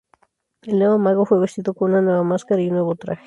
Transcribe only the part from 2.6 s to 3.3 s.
un nuevo traje.